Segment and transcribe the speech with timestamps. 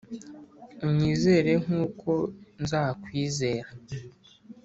[0.87, 2.11] unyizere nkuko
[2.61, 3.69] nzakwizera.